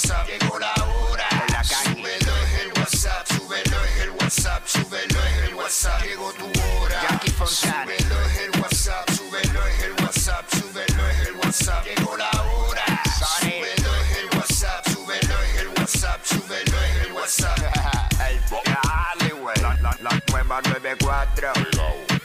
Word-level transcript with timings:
WhatsApp. 0.00 0.26
Llegó 0.28 0.58
la 0.58 0.72
hora. 0.84 1.28
Súbelo 1.62 2.36
es 2.36 2.60
el 2.60 2.72
WhatsApp, 2.78 3.26
súbelo 3.26 3.84
es 3.84 4.00
el 4.00 4.10
WhatsApp, 4.10 4.66
súbelo 4.66 5.18
es 5.26 5.48
el 5.48 5.54
WhatsApp. 5.54 6.02
Llegó 6.02 6.32
tu 6.32 6.46
hora. 6.46 7.02
Jackie 7.02 7.30
Fontana. 7.32 7.84
Súbelo 7.84 8.26
es 8.26 8.38
el 8.38 8.60
WhatsApp, 8.60 9.10
súbelo 9.10 9.66
es 9.66 9.82
el 9.82 9.92
WhatsApp, 9.92 10.44
súbelo 10.54 11.08
es 11.10 11.26
el 11.26 11.36
WhatsApp. 11.36 11.84
Llegó 11.84 12.16
la 12.16 12.30
hora. 12.30 13.02
Súbelo 13.40 13.94
es 13.94 14.16
el 14.16 14.38
WhatsApp, 14.38 14.88
súbelo 14.88 15.42
es 15.42 15.56
el 15.60 15.68
WhatsApp, 15.68 16.24
súbelo 16.24 16.82
es 16.82 17.06
el 17.06 17.12
WhatsApp. 17.12 17.58
El 18.30 18.40
Dale, 18.48 19.32
güey. 19.34 19.56
La, 19.60 19.74
la, 19.82 19.96
la 20.00 20.22
nueva 20.30 20.62
94. 20.62 21.52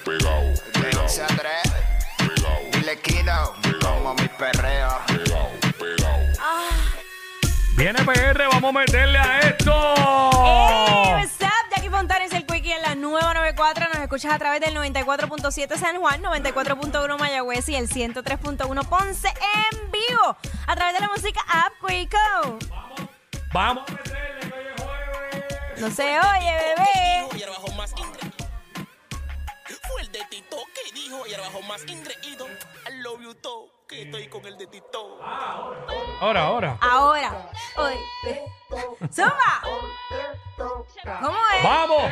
Pegao, 0.05 0.43
De 0.81 0.97
11 0.97 1.23
a 1.23 1.27
3. 1.27 1.39
pegao, 2.17 2.61
Dile 2.71 2.99
Kino. 3.01 3.53
Como 3.81 4.13
mi 4.13 4.27
perreo. 4.29 4.74
Viene 7.77 8.03
PR, 8.05 8.47
vamos 8.51 8.69
a 8.69 8.79
meterle 8.79 9.17
a 9.17 9.39
esto. 9.41 9.73
Hey, 9.97 11.13
what's 11.13 11.41
up? 11.41 11.49
Jackie 11.75 11.89
Fontanes, 11.89 12.31
el 12.31 12.45
Quickie 12.45 12.71
en 12.71 12.81
la 12.81 12.95
nueva 12.95 13.33
94. 13.33 13.88
Nos 13.89 13.97
escuchas 13.97 14.33
a 14.33 14.39
través 14.39 14.61
del 14.61 14.73
94.7 14.75 15.75
San 15.77 15.97
Juan, 15.97 16.23
94.1 16.23 17.19
Mayagüez 17.19 17.67
y 17.67 17.75
el 17.75 17.89
103.1 17.89 18.88
Ponce 18.88 19.27
en 19.27 19.91
vivo. 19.91 20.38
A 20.67 20.75
través 20.75 20.93
de 20.93 21.02
la 21.02 21.09
música 21.09 21.41
App 21.49 21.73
Quico. 21.85 22.17
Vamos 23.53 23.83
a 23.89 23.91
meterle 23.91 24.39
que 24.39 24.53
hoy 24.55 24.66
es 24.73 24.81
jueves. 24.81 25.81
No 25.81 25.91
se 25.91 26.03
oye, 26.03 26.53
bebé. 26.77 27.05
De 30.17 30.25
Tito 30.29 30.57
que 30.73 30.93
dijo 30.93 31.27
y 31.27 31.33
ahora 31.33 31.49
bajo 31.49 31.61
más 31.63 31.81
ingreído. 31.87 32.47
I 32.87 33.01
love 33.01 33.21
you 33.21 33.33
todo, 33.35 33.69
que 33.85 34.03
estoy 34.03 34.29
con 34.29 34.45
el 34.45 34.57
de 34.57 34.67
Tito. 34.67 35.19
Ahora, 36.21 36.43
ahora. 36.43 36.77
Ahora. 36.79 37.51
Hoy. 37.75 37.95
¡Suma! 39.11 39.61
¿Cómo 40.57 41.38
es? 41.57 41.63
Vamos. 41.63 42.11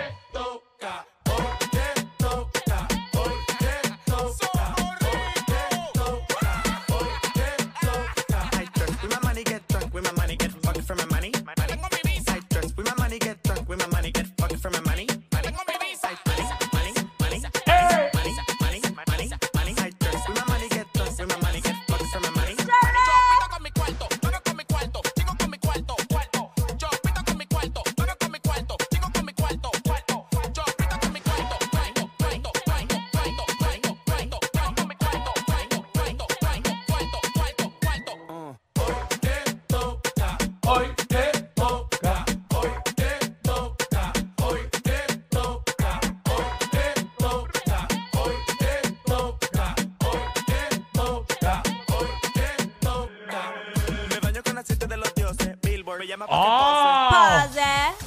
Llama. 56.13 56.27
Pase. 56.27 57.61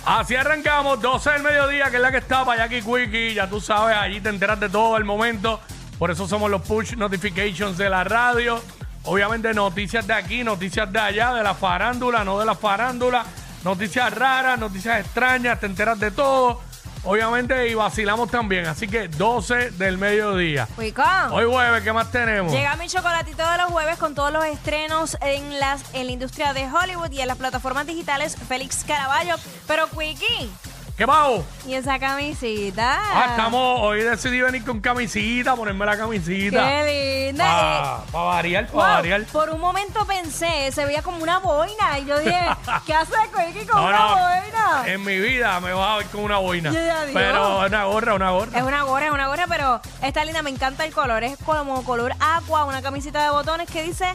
Así 0.05 0.37
arrancamos, 0.37 1.01
12 1.03 1.31
del 1.31 1.43
mediodía, 1.43 1.91
que 1.91 1.97
es 1.97 2.03
la 2.03 2.12
que 2.12 2.19
está 2.19 2.45
para 2.45 2.69
Jackie 2.69 2.83
Quickie. 2.83 3.35
Ya 3.35 3.51
tú 3.51 3.61
sabes, 3.61 3.97
allí 3.97 4.21
te 4.21 4.29
enteras 4.29 4.61
de 4.61 4.69
todo 4.69 4.97
el 4.97 5.05
momento. 5.05 5.61
Por 5.99 6.12
eso 6.12 6.28
somos 6.28 6.49
los 6.49 6.62
push 6.62 6.95
notifications 6.95 7.77
de 7.77 7.91
la 7.91 8.05
radio. 8.05 8.62
Obviamente, 9.03 9.53
noticias 9.53 10.06
de 10.06 10.15
aquí, 10.15 10.45
noticias 10.45 10.93
de 10.93 11.00
allá, 11.00 11.34
de 11.34 11.43
la 11.43 11.55
farándula, 11.55 12.22
no 12.22 12.39
de 12.39 12.47
la 12.47 12.55
farándula. 12.55 13.25
Noticias 13.65 14.15
raras, 14.15 14.56
noticias 14.56 15.00
extrañas, 15.00 15.59
te 15.59 15.66
enteras 15.66 15.99
de 15.99 16.12
todo. 16.12 16.61
Obviamente, 17.06 17.69
y 17.69 17.75
vacilamos 17.75 18.31
también. 18.31 18.67
Así 18.67 18.89
que 18.89 19.06
12 19.06 19.71
del 19.72 19.97
mediodía. 19.97 20.67
Quico. 20.78 21.05
Hoy 21.31 21.44
jueves, 21.44 21.83
¿qué 21.83 21.93
más 21.93 22.11
tenemos? 22.11 22.53
Llega 22.53 22.75
mi 22.77 22.89
chocolatito 22.89 23.49
de 23.49 23.59
los 23.59 23.67
jueves 23.67 23.97
con 23.97 24.15
todos 24.15 24.33
los 24.33 24.44
estrenos 24.44 25.16
en 25.21 25.61
las 25.61 25.83
en 25.95 26.06
la 26.06 26.12
industria 26.12 26.53
de 26.53 26.66
Hollywood 26.66 27.12
y 27.12 27.21
en 27.21 27.28
las 27.28 27.39
plataformas 27.39 27.87
digitales 27.87 28.37
Félix 28.49 28.84
Caraballo. 28.84 29.37
Pero 29.69 29.89
Quickie, 29.89 30.50
¿Qué 30.97 31.07
pago? 31.07 31.45
y 31.67 31.75
esa 31.75 31.99
camisita. 31.99 32.99
Ah, 32.99 33.27
estamos, 33.31 33.81
hoy 33.83 34.01
decidí 34.03 34.41
venir 34.41 34.65
con 34.65 34.81
camisita, 34.81 35.55
ponerme 35.55 35.84
la 35.84 35.95
camisita. 35.97 36.65
Qué 36.67 37.27
linda. 37.29 38.03
Para 38.11 38.23
Eh, 38.25 38.27
variar, 38.27 38.67
para 38.69 38.73
wow, 38.73 38.97
variar. 38.97 39.23
por 39.25 39.51
un 39.51 39.61
momento 39.61 40.07
pensé, 40.07 40.73
se 40.73 40.87
veía 40.87 41.03
como 41.03 41.23
una 41.23 41.39
boina. 41.41 41.99
Y 41.99 42.07
yo 42.07 42.19
dije, 42.19 42.41
¿qué 42.87 42.95
hace 42.95 43.12
Quickie 43.34 43.67
con 43.67 43.83
No, 43.83 43.89
una 43.89 43.99
no, 43.99 44.09
boina? 44.15 44.83
En 44.87 45.05
mi 45.05 45.19
vida 45.19 45.61
me 45.61 45.75
vas 45.75 45.91
a 45.91 45.97
ver 45.99 46.07
con 46.07 46.23
una 46.23 46.39
boina. 46.39 46.71
Ya, 46.73 47.03
Dios. 47.03 47.11
Pero 47.13 47.59
una 47.67 47.84
gorra, 47.84 48.15
una 48.15 48.31
gorra. 48.31 48.59
Es 48.59 48.65
una 48.65 48.83
gorra, 48.84 49.05
es 49.07 49.13
una 49.13 49.27
gorra, 49.28 49.45
pero 49.49 49.81
está 50.03 50.25
linda, 50.25 50.41
me 50.41 50.49
encanta 50.51 50.87
el 50.87 50.95
color. 50.95 51.23
Es 51.25 51.37
como 51.45 51.84
color 51.84 52.15
agua, 52.21 52.65
una 52.65 52.81
camisita 52.81 53.23
de 53.23 53.28
botones 53.31 53.69
que 53.71 53.83
dice 53.83 54.15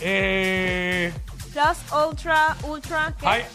Eh, 0.00 1.12
Plus 1.52 1.78
Ultra, 2.06 2.56
Ultra. 2.62 3.12
¿qué? 3.18 3.26
high, 3.26 3.46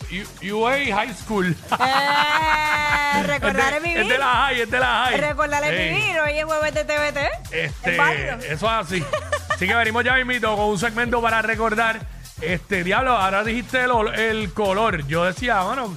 U- 0.52 0.56
UA 0.66 0.78
High 0.96 1.14
School. 1.14 1.56
Eh, 1.72 3.24
recordar 3.28 3.74
es, 3.74 3.78
es 3.78 3.84
de, 3.84 3.90
vivir. 3.90 4.02
es 4.02 4.10
de 4.10 4.18
la 4.18 4.26
high, 4.34 4.62
es 4.62 4.72
de 4.72 4.80
la 4.80 5.06
high. 5.06 5.18
Recordar 5.22 5.64
es 5.64 5.70
Ey, 5.72 5.90
vivir. 5.94 6.20
Hoy 6.20 6.32
es 6.38 6.46
jueves 6.46 6.74
de 6.74 6.84
TVT. 6.84 7.18
Este, 7.52 7.92
es 7.92 7.98
válido. 7.98 8.36
eso 8.40 8.52
es 8.54 8.64
así. 8.64 9.04
Así 9.50 9.68
que 9.68 9.76
venimos 9.76 10.04
ya 10.04 10.16
mismito 10.16 10.56
con 10.56 10.66
un 10.66 10.80
segmento 10.80 11.22
para 11.22 11.42
recordar. 11.42 12.00
Este, 12.42 12.84
diablo, 12.84 13.12
ahora 13.16 13.44
dijiste 13.44 13.82
el, 13.84 13.92
ol- 13.92 14.14
el 14.18 14.54
color. 14.54 15.06
Yo 15.08 15.24
decía, 15.26 15.62
bueno, 15.62 15.96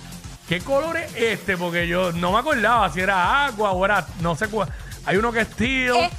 ¿qué 0.49 0.61
color 0.61 0.97
es 0.99 1.15
este? 1.17 1.57
Porque 1.57 1.89
yo 1.89 2.13
no 2.13 2.33
me 2.33 2.39
acordaba 2.39 2.91
si 2.93 3.01
era 3.01 3.47
agua 3.47 3.73
o 3.73 3.85
era, 3.85 4.07
no 4.21 4.37
sé 4.37 4.49
cuál. 4.49 4.69
Hay 5.07 5.17
uno 5.17 5.31
que 5.33 5.41
es 5.41 5.49
teal. 5.51 5.97
Es 5.97 6.13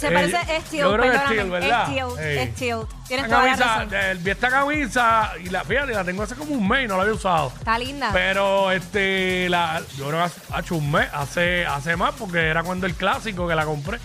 se 0.00 0.08
Eh, 0.08 0.10
parece, 0.12 0.38
es 0.56 0.64
teal, 0.64 0.88
yo 0.88 0.92
creo 0.96 1.02
que 1.10 1.16
es 1.16 1.22
perdóname. 1.22 1.34
teal, 1.36 1.50
¿verdad? 1.50 1.88
Es 1.90 2.18
Ey. 2.26 2.38
es 2.38 2.54
teal. 2.54 2.86
Tienes 3.06 3.24
Esta 3.26 3.36
toda 3.36 3.48
la 3.50 3.56
camisa, 3.56 3.74
razón. 3.76 3.88
eh, 3.92 4.16
vi 4.20 4.30
esta 4.30 4.48
camisa 4.50 5.32
y 5.44 5.48
la 5.50 5.64
fíjate, 5.64 5.92
la 5.92 6.04
tengo 6.04 6.22
hace 6.22 6.34
como 6.34 6.52
un 6.54 6.66
mes 6.68 6.84
y 6.84 6.88
no 6.88 6.96
la 6.96 7.02
había 7.02 7.14
usado. 7.14 7.52
Está 7.58 7.78
linda. 7.78 8.10
Pero 8.12 8.70
este, 8.72 9.48
la, 9.50 9.82
yo 9.98 10.06
creo 10.08 10.18
que 10.18 10.24
hace, 10.24 10.40
hace 10.52 10.74
un 10.74 10.90
mes, 10.90 11.08
hace, 11.12 11.66
hace 11.66 11.96
más, 11.96 12.14
porque 12.18 12.48
era 12.48 12.62
cuando 12.62 12.86
el 12.86 12.94
clásico 12.94 13.46
que 13.46 13.54
la 13.54 13.64
compré. 13.64 13.98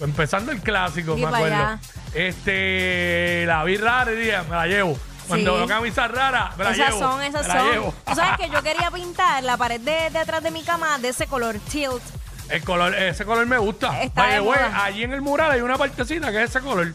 Empezando 0.00 0.50
el 0.52 0.60
clásico, 0.60 1.16
me 1.16 1.22
pa' 1.22 1.36
acuerdo. 1.36 1.54
allá. 1.56 1.78
Este, 2.14 3.44
la 3.46 3.64
vi 3.64 3.76
rara 3.76 4.12
y 4.12 4.16
dije, 4.16 4.42
me 4.42 4.56
la 4.56 4.66
llevo. 4.66 4.98
Cuando 5.28 5.52
Sí. 5.52 5.56
veo 5.58 5.66
camisas 5.66 6.10
raras, 6.10 6.56
me 6.56 6.64
la 6.64 6.70
esas 6.72 6.88
llevo. 6.88 6.98
son, 7.00 7.22
esas 7.22 7.42
me 7.48 7.54
la 7.54 7.60
son. 7.60 7.70
llevo. 7.72 7.94
Tú 8.06 8.14
sabes 8.14 8.36
que 8.38 8.50
yo 8.50 8.62
quería 8.62 8.90
pintar 8.90 9.42
la 9.42 9.56
pared 9.56 9.80
de, 9.80 10.10
de 10.10 10.18
atrás 10.18 10.42
de 10.42 10.50
mi 10.50 10.62
cama 10.62 10.98
de 10.98 11.08
ese 11.08 11.26
color, 11.26 11.56
tilt. 11.70 12.02
El 12.48 12.62
color, 12.62 12.94
ese 12.94 13.24
color 13.24 13.46
me 13.46 13.58
gusta. 13.58 14.02
Está 14.02 14.22
By 14.22 14.30
de 14.32 14.36
the 14.36 14.40
way, 14.42 14.58
moda. 14.58 14.84
allí 14.84 15.02
en 15.02 15.12
el 15.12 15.22
mural 15.22 15.50
hay 15.52 15.60
una 15.62 15.78
partecita 15.78 16.30
que 16.30 16.42
es 16.42 16.50
ese 16.50 16.60
color. 16.60 16.92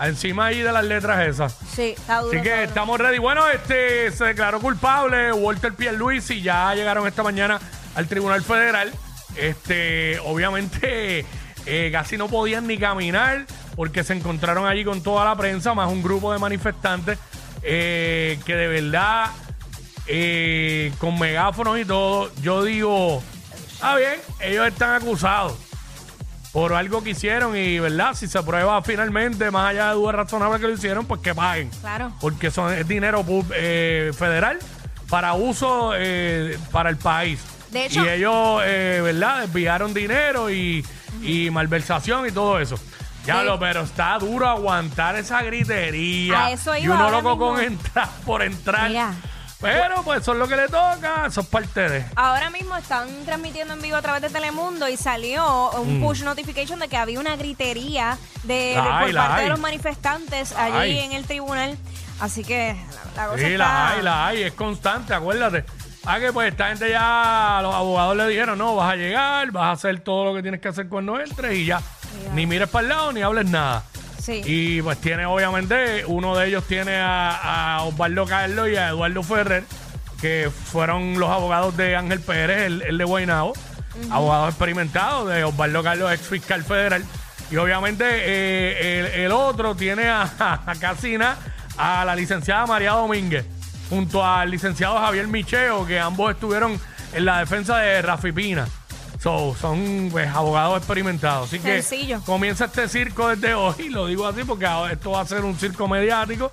Encima 0.00 0.46
ahí 0.46 0.60
de 0.60 0.72
las 0.72 0.84
letras 0.84 1.26
esas. 1.26 1.56
Sí, 1.74 1.94
está 1.96 2.18
duro. 2.18 2.28
Así 2.30 2.36
está 2.38 2.42
que 2.50 2.56
duro. 2.56 2.68
estamos 2.68 2.98
ready. 3.00 3.18
Bueno, 3.18 3.48
este 3.48 4.10
se 4.10 4.24
declaró 4.24 4.60
culpable 4.60 5.32
Walter 5.32 5.72
Pierluisi. 5.74 6.42
Ya 6.42 6.74
llegaron 6.74 7.06
esta 7.06 7.22
mañana 7.22 7.60
al 7.94 8.08
Tribunal 8.08 8.42
Federal. 8.42 8.92
Este, 9.36 10.18
obviamente, 10.20 11.24
eh, 11.66 11.88
casi 11.92 12.16
no 12.16 12.28
podían 12.28 12.66
ni 12.66 12.76
caminar 12.78 13.46
porque 13.76 14.02
se 14.04 14.12
encontraron 14.14 14.66
allí 14.66 14.84
con 14.84 15.02
toda 15.02 15.24
la 15.24 15.36
prensa, 15.36 15.72
más 15.74 15.88
un 15.90 16.02
grupo 16.02 16.32
de 16.32 16.38
manifestantes 16.38 17.18
eh, 17.62 18.38
que 18.44 18.54
de 18.56 18.66
verdad, 18.66 19.30
eh, 20.06 20.92
con 20.98 21.18
megáfonos 21.18 21.78
y 21.78 21.84
todo, 21.84 22.30
yo 22.42 22.64
digo, 22.64 23.22
ah 23.82 23.96
bien, 23.96 24.14
ellos 24.40 24.66
están 24.66 24.94
acusados 24.94 25.54
por 26.52 26.74
algo 26.74 27.02
que 27.02 27.10
hicieron 27.10 27.56
y, 27.56 27.78
¿verdad? 27.78 28.14
Si 28.14 28.26
se 28.28 28.42
prueba 28.42 28.82
finalmente, 28.82 29.50
más 29.50 29.70
allá 29.70 29.88
de 29.88 29.94
dudas 29.94 30.14
razonables 30.16 30.60
que 30.60 30.66
lo 30.68 30.74
hicieron, 30.74 31.06
pues 31.06 31.20
que 31.22 31.34
paguen. 31.34 31.70
Claro. 31.80 32.12
Porque 32.20 32.50
son, 32.50 32.72
es 32.74 32.86
dinero 32.86 33.24
eh, 33.54 34.12
federal 34.16 34.58
para 35.08 35.32
uso 35.34 35.92
eh, 35.96 36.58
para 36.70 36.90
el 36.90 36.96
país. 36.98 37.40
De 37.70 37.86
hecho- 37.86 38.04
y 38.04 38.08
ellos, 38.08 38.60
eh, 38.64 39.00
¿verdad? 39.02 39.42
Desviaron 39.42 39.94
dinero 39.94 40.50
y, 40.50 40.84
y 41.22 41.48
malversación 41.50 42.28
y 42.28 42.32
todo 42.32 42.58
eso. 42.60 42.78
Ya 43.24 43.44
lo, 43.44 43.56
pero 43.58 43.82
está 43.82 44.18
duro 44.18 44.48
aguantar 44.48 45.14
esa 45.16 45.42
gritería. 45.42 46.46
A 46.46 46.50
eso 46.50 46.76
y 46.76 46.82
iba 46.82 46.96
uno 46.96 47.04
ahora 47.04 47.22
loco 47.22 47.36
mismo. 47.36 47.54
con 47.54 47.60
entrar 47.62 48.08
por 48.26 48.42
entrar. 48.42 48.88
Mira. 48.90 49.14
Pero 49.62 50.02
pues 50.02 50.20
eso 50.22 50.32
es 50.32 50.38
lo 50.38 50.48
que 50.48 50.56
le 50.56 50.66
toca, 50.66 51.26
eso 51.26 51.40
es 51.40 51.46
parte 51.46 51.88
de. 51.88 52.04
Ahora 52.16 52.50
mismo 52.50 52.76
están 52.76 53.08
transmitiendo 53.24 53.74
en 53.74 53.80
vivo 53.82 53.96
a 53.96 54.02
través 54.02 54.20
de 54.22 54.28
Telemundo 54.30 54.88
y 54.88 54.96
salió 54.96 55.70
un 55.70 55.98
Mm. 56.00 56.02
push 56.02 56.22
notification 56.24 56.78
de 56.80 56.88
que 56.88 56.96
había 56.96 57.20
una 57.20 57.36
gritería 57.36 58.18
de, 58.42 58.54
de- 58.54 58.74
La 58.74 58.98
hay, 58.98 59.04
por 59.06 59.14
la 59.14 59.20
parte 59.22 59.36
hay. 59.38 59.44
de 59.44 59.50
los 59.50 59.60
manifestantes 59.60 60.52
allí 60.52 60.76
hay. 60.76 60.98
en 60.98 61.12
el 61.12 61.24
tribunal. 61.24 61.78
Así 62.20 62.44
que 62.44 62.76
la, 63.16 63.22
la 63.22 63.28
cosa 63.28 63.38
Sí, 63.38 63.44
está... 63.52 63.58
la 63.58 63.88
hay, 63.88 64.02
la 64.02 64.26
hay, 64.28 64.42
es 64.42 64.52
constante, 64.52 65.14
acuérdate. 65.14 65.64
Ah, 66.04 66.18
que 66.18 66.32
pues 66.32 66.50
esta 66.50 66.66
gente 66.68 66.90
ya, 66.90 67.60
los 67.62 67.72
abogados 67.74 68.16
le 68.16 68.26
dijeron, 68.26 68.58
no, 68.58 68.74
vas 68.74 68.92
a 68.92 68.96
llegar, 68.96 69.50
vas 69.52 69.64
a 69.64 69.70
hacer 69.72 70.00
todo 70.00 70.24
lo 70.24 70.34
que 70.34 70.42
tienes 70.42 70.60
que 70.60 70.66
hacer 70.68 70.88
cuando 70.88 71.20
entres 71.20 71.54
y 71.56 71.66
ya. 71.66 71.78
Ya. 71.80 72.32
Ni 72.34 72.44
mires 72.46 72.68
para 72.68 72.82
el 72.82 72.88
lado 72.88 73.12
ni 73.12 73.22
hables 73.22 73.46
nada. 73.48 73.84
Sí. 74.22 74.40
Y 74.44 74.82
pues 74.82 74.98
tiene, 74.98 75.26
obviamente, 75.26 76.04
uno 76.06 76.36
de 76.36 76.46
ellos 76.46 76.64
tiene 76.68 76.96
a, 76.96 77.76
a 77.76 77.82
Osvaldo 77.82 78.24
Carlos 78.24 78.68
y 78.68 78.76
a 78.76 78.88
Eduardo 78.90 79.24
Ferrer, 79.24 79.64
que 80.20 80.48
fueron 80.50 81.18
los 81.18 81.28
abogados 81.28 81.76
de 81.76 81.96
Ángel 81.96 82.20
Pérez, 82.20 82.62
el, 82.62 82.82
el 82.82 82.98
de 82.98 83.04
Guaynabo, 83.04 83.52
abogados 84.10 84.50
experimentados 84.50 85.28
de 85.28 85.42
Osvaldo 85.42 85.82
Carlos, 85.82 86.12
ex 86.12 86.22
fiscal 86.28 86.62
federal. 86.62 87.04
Y 87.50 87.56
obviamente 87.56 88.04
eh, 88.08 89.00
el, 89.00 89.06
el 89.22 89.32
otro 89.32 89.74
tiene 89.74 90.08
a, 90.08 90.22
a 90.66 90.74
Casina, 90.76 91.36
a 91.76 92.04
la 92.04 92.14
licenciada 92.14 92.64
María 92.66 92.92
Domínguez, 92.92 93.44
junto 93.90 94.24
al 94.24 94.52
licenciado 94.52 94.98
Javier 95.00 95.26
Micheo, 95.26 95.84
que 95.84 95.98
ambos 95.98 96.32
estuvieron 96.32 96.80
en 97.12 97.24
la 97.24 97.40
defensa 97.40 97.78
de 97.78 98.00
Rafi 98.02 98.30
Pina. 98.30 98.68
So, 99.22 99.54
son 99.60 100.08
pues, 100.10 100.28
abogados 100.28 100.78
experimentados. 100.78 101.46
Así 101.48 101.60
que 101.60 101.80
Sencillo. 101.82 102.20
comienza 102.26 102.64
este 102.64 102.88
circo 102.88 103.28
desde 103.28 103.54
hoy, 103.54 103.88
lo 103.88 104.06
digo 104.08 104.26
así 104.26 104.42
porque 104.42 104.66
esto 104.90 105.12
va 105.12 105.20
a 105.20 105.26
ser 105.26 105.42
un 105.44 105.56
circo 105.56 105.86
mediático. 105.86 106.50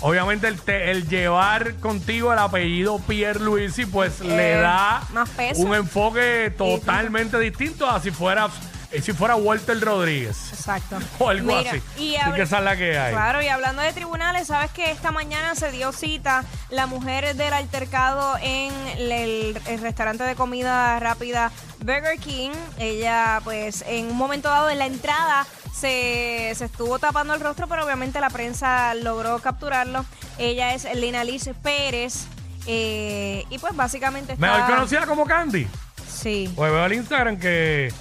Obviamente 0.00 0.46
el, 0.48 0.60
te- 0.60 0.90
el 0.90 1.08
llevar 1.08 1.74
contigo 1.76 2.32
el 2.32 2.38
apellido 2.38 2.98
Pierre 3.00 3.40
Luisi 3.40 3.86
pues 3.86 4.20
le 4.20 4.52
Eh, 4.58 4.60
da 4.60 5.02
más 5.12 5.28
peso. 5.30 5.62
un 5.62 5.74
enfoque 5.74 6.52
totalmente 6.56 7.38
distinto 7.38 7.88
a 7.88 8.00
si 8.00 8.10
fuera, 8.10 8.48
eh, 8.94 9.02
si 9.02 9.12
fuera 9.12 9.36
Walter 9.36 9.78
Rodríguez 9.80 10.52
Exacto. 10.52 10.98
o 11.18 11.28
algo 11.28 11.46
Mira, 11.56 11.70
así. 11.70 11.82
Y 11.98 12.16
Así 12.16 12.32
que 12.32 12.42
esa 12.42 12.58
es 12.58 12.64
la 12.64 12.76
que 12.76 12.98
hay. 12.98 13.12
Claro, 13.12 13.42
y 13.42 13.48
hablando 13.48 13.82
de 13.82 13.92
tribunales, 13.92 14.46
sabes 14.48 14.70
que 14.70 14.90
esta 14.90 15.10
mañana 15.10 15.54
se 15.54 15.70
dio 15.70 15.92
cita 15.92 16.44
la 16.70 16.86
mujer 16.86 17.34
del 17.36 17.52
altercado 17.52 18.36
en 18.42 18.72
el, 18.96 19.60
el 19.66 19.80
restaurante 19.80 20.24
de 20.24 20.34
comida 20.34 20.98
rápida 21.00 21.50
Burger 21.80 22.18
King. 22.18 22.50
Ella, 22.78 23.40
pues, 23.44 23.84
en 23.86 24.06
un 24.06 24.16
momento 24.16 24.48
dado 24.48 24.70
en 24.70 24.78
la 24.78 24.86
entrada 24.86 25.46
se, 25.74 26.52
se 26.54 26.64
estuvo 26.66 26.98
tapando 26.98 27.34
el 27.34 27.40
rostro, 27.40 27.66
pero 27.66 27.84
obviamente 27.84 28.20
la 28.20 28.30
prensa 28.30 28.94
logró 28.94 29.38
capturarlo. 29.40 30.04
Ella 30.38 30.72
es 30.74 30.86
Lina 30.94 31.24
Liz 31.24 31.50
Pérez. 31.62 32.26
eh, 32.66 33.44
y 33.50 33.58
pues 33.58 33.74
básicamente 33.76 34.34
está... 34.34 34.46
Mejor 34.46 34.74
conocida 34.74 35.06
como 35.06 35.26
Candy. 35.26 35.66
Sí, 36.08 36.50
Pues 36.54 36.72
veo 36.72 36.86
el 36.86 36.92
Instagram 36.94 37.38
que, 37.38 37.92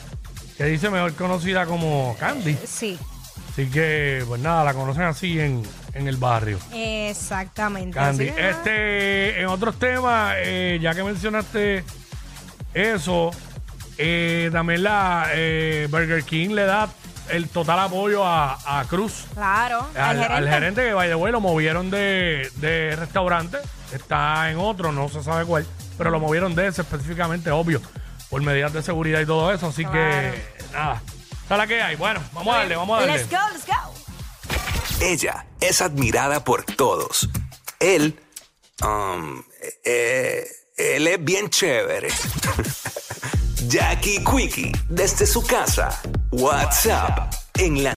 que 0.58 0.66
dice 0.66 0.90
mejor 0.90 1.14
conocida 1.16 1.66
como 1.66 2.16
Candy. 2.20 2.58
sí, 2.66 2.98
Así 3.52 3.68
que, 3.70 4.24
pues 4.28 4.42
nada, 4.42 4.64
la 4.64 4.74
conocen 4.74 5.04
así 5.04 5.40
en, 5.40 5.62
en 5.94 6.08
el 6.08 6.18
barrio. 6.18 6.58
exactamente. 6.74 7.92
Candy. 7.96 8.30
Así 8.30 8.36
que 8.36 8.42
nada. 8.42 8.52
Este, 8.52 9.42
en 9.42 9.48
otros 9.48 9.78
temas, 9.78 10.36
eh, 10.40 10.80
ya 10.82 10.96
que 10.96 11.04
mencionaste 11.04 11.84
eso, 12.74 13.30
eh, 14.00 14.50
también 14.52 14.82
la 14.84 15.28
eh, 15.34 15.88
Burger 15.92 16.24
King 16.24 16.50
le 16.50 16.64
da 16.66 16.90
el 17.30 17.48
total 17.48 17.80
apoyo 17.80 18.26
a, 18.26 18.80
a 18.80 18.84
Cruz. 18.86 19.26
Claro, 19.36 19.88
Al, 19.96 20.24
al 20.24 20.50
gerente 20.50 20.84
que, 20.88 20.94
by 20.94 21.08
the 21.10 21.16
way, 21.16 21.32
lo 21.32 21.40
movieron 21.40 21.92
de, 21.92 22.50
de 22.56 22.96
restaurante. 22.96 23.58
Está 23.94 24.50
en 24.50 24.58
otro, 24.58 24.92
no 24.92 25.10
se 25.10 25.22
sabe 25.24 25.46
cuál. 25.46 25.66
Pero 25.98 26.10
lo 26.10 26.20
movieron 26.20 26.56
de 26.56 26.68
ese 26.68 26.82
específicamente, 26.82 27.52
obvio. 27.52 27.82
Por 28.34 28.42
medidas 28.42 28.74
de 28.74 28.82
seguridad 28.82 29.22
y 29.22 29.28
todo 29.28 29.54
eso. 29.54 29.68
Así 29.68 29.86
Claro. 29.86 30.34
que, 30.34 30.42
nada. 30.74 31.04
Esa 31.46 31.54
es 31.54 31.58
la 31.60 31.68
que 31.68 31.80
hay. 31.84 31.96
Bueno, 31.98 32.20
vamos 32.34 32.56
a 32.56 32.58
darle, 32.58 32.76
vamos 32.76 32.98
a 32.98 33.06
darle. 33.06 33.18
Let's 33.20 33.30
go, 33.30 33.38
let's 33.54 33.68
go. 33.68 35.06
Ella 35.06 35.46
es 35.62 35.84
admirada 35.84 36.44
por 36.44 36.64
todos. 36.64 37.30
Él, 37.80 38.20
um, 38.82 39.44
eh, 39.86 40.48
él 40.78 41.08
es 41.10 41.24
bien 41.24 41.52
chévere. 41.52 42.08
Jackie 43.68 44.24
Quickie, 44.24 44.72
desde 44.90 45.28
su 45.28 45.46
casa. 45.46 46.02
WhatsApp, 46.32 47.32
en 47.60 47.84
la 47.84 47.92